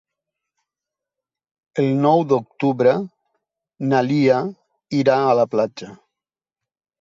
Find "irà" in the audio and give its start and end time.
5.03-5.19